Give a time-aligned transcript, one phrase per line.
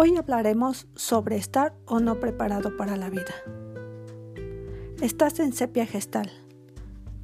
[0.00, 3.34] Hoy hablaremos sobre estar o no preparado para la vida.
[5.02, 6.30] Estás en Sepia Gestal.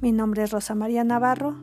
[0.01, 1.55] Mi nombre es Rosa María Navarro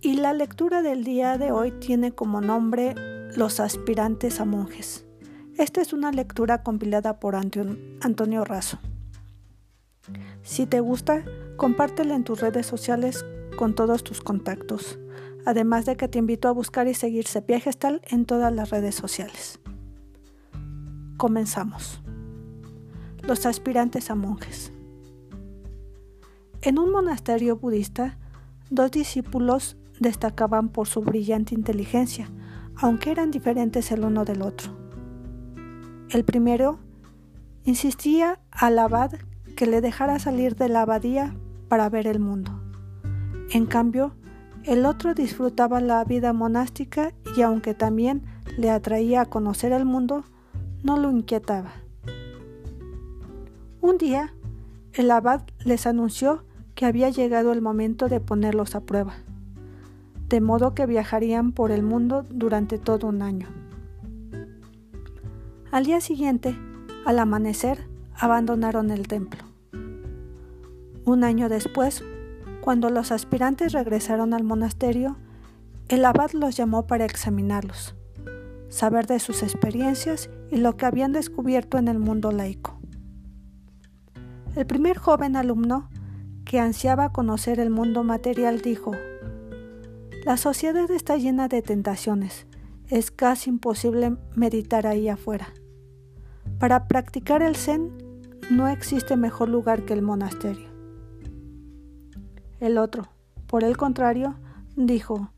[0.00, 2.94] y la lectura del día de hoy tiene como nombre
[3.34, 5.06] Los aspirantes a monjes.
[5.58, 8.78] Esta es una lectura compilada por Antonio Razo.
[10.44, 11.24] Si te gusta,
[11.56, 15.00] compártela en tus redes sociales con todos tus contactos,
[15.44, 18.94] además de que te invito a buscar y seguir Sepia Gestal en todas las redes
[18.94, 19.58] sociales.
[21.16, 22.00] Comenzamos.
[23.22, 24.72] Los aspirantes a monjes.
[26.60, 28.18] En un monasterio budista,
[28.70, 32.30] dos discípulos destacaban por su brillante inteligencia,
[32.76, 34.72] aunque eran diferentes el uno del otro.
[36.10, 36.80] El primero
[37.64, 39.12] insistía al abad
[39.56, 41.36] que le dejara salir de la abadía
[41.68, 42.60] para ver el mundo.
[43.50, 44.14] En cambio,
[44.64, 48.22] el otro disfrutaba la vida monástica y aunque también
[48.58, 50.24] le atraía a conocer el mundo,
[50.84, 51.72] no lo inquietaba.
[53.80, 54.34] Un día,
[54.92, 59.14] el abad les anunció que había llegado el momento de ponerlos a prueba,
[60.28, 63.48] de modo que viajarían por el mundo durante todo un año.
[65.72, 66.54] Al día siguiente,
[67.06, 69.42] al amanecer, abandonaron el templo.
[71.06, 72.04] Un año después,
[72.60, 75.16] cuando los aspirantes regresaron al monasterio,
[75.88, 77.94] el abad los llamó para examinarlos
[78.74, 82.76] saber de sus experiencias y lo que habían descubierto en el mundo laico.
[84.56, 85.88] El primer joven alumno
[86.44, 88.90] que ansiaba conocer el mundo material dijo,
[90.24, 92.48] La sociedad está llena de tentaciones,
[92.88, 95.54] es casi imposible meditar ahí afuera.
[96.58, 97.92] Para practicar el zen
[98.50, 100.68] no existe mejor lugar que el monasterio.
[102.58, 103.04] El otro,
[103.46, 104.34] por el contrario,
[104.74, 105.30] dijo,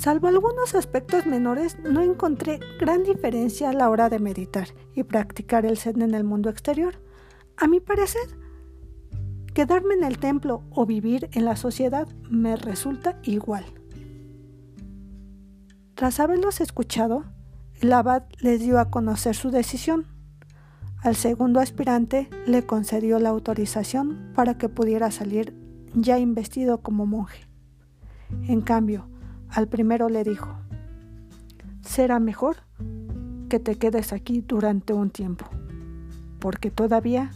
[0.00, 5.66] Salvo algunos aspectos menores, no encontré gran diferencia a la hora de meditar y practicar
[5.66, 6.94] el Zen en el mundo exterior.
[7.58, 8.22] A mi parecer,
[9.52, 13.66] quedarme en el templo o vivir en la sociedad me resulta igual.
[15.96, 17.24] Tras haberlos escuchado,
[17.82, 20.06] el abad les dio a conocer su decisión.
[21.02, 25.54] Al segundo aspirante le concedió la autorización para que pudiera salir
[25.92, 27.46] ya investido como monje.
[28.48, 29.10] En cambio,
[29.52, 30.54] al primero le dijo,
[31.80, 32.58] será mejor
[33.48, 35.46] que te quedes aquí durante un tiempo,
[36.38, 37.32] porque todavía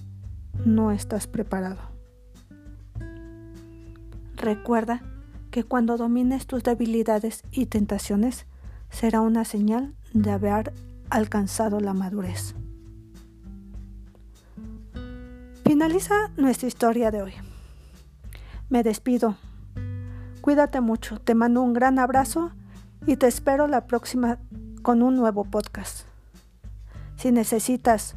[0.64, 1.80] no estás preparado.
[4.36, 5.02] Recuerda
[5.50, 8.46] que cuando domines tus debilidades y tentaciones
[8.90, 10.72] será una señal de haber
[11.10, 12.54] alcanzado la madurez.
[15.64, 17.32] Finaliza nuestra historia de hoy.
[18.68, 19.36] Me despido
[20.44, 22.50] Cuídate mucho, te mando un gran abrazo
[23.06, 24.38] y te espero la próxima
[24.82, 26.06] con un nuevo podcast.
[27.16, 28.14] Si necesitas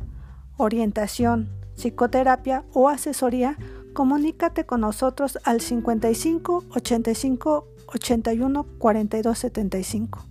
[0.58, 3.56] orientación, psicoterapia o asesoría,
[3.94, 10.26] comunícate con nosotros al 55 85 81 42 75.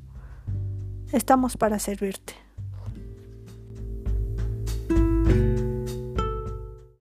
[1.13, 2.46] Estamos para servirte.